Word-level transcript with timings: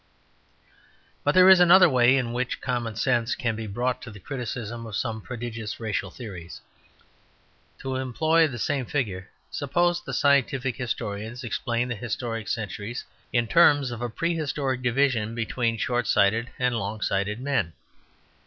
But 1.23 1.35
there 1.35 1.47
is 1.47 1.59
another 1.59 1.87
way 1.87 2.17
in 2.17 2.33
which 2.33 2.59
common 2.59 2.95
sense 2.95 3.35
can 3.35 3.55
be 3.55 3.67
brought 3.67 4.01
to 4.01 4.09
the 4.09 4.19
criticism 4.19 4.87
of 4.87 4.95
some 4.95 5.21
prodigious 5.21 5.79
racial 5.79 6.09
theories. 6.09 6.59
To 7.81 7.97
employ 7.97 8.47
the 8.47 8.57
same 8.57 8.87
figure, 8.87 9.29
suppose 9.51 10.01
the 10.03 10.11
scientific 10.15 10.75
historians 10.77 11.43
explain 11.43 11.87
the 11.87 11.93
historic 11.95 12.47
centuries 12.47 13.05
in 13.31 13.45
terms 13.45 13.91
of 13.91 14.01
a 14.01 14.09
prehistoric 14.09 14.81
division 14.81 15.35
between 15.35 15.77
short 15.77 16.07
sighted 16.07 16.49
and 16.57 16.77
long 16.79 17.01
sighted 17.01 17.39
men. 17.39 17.73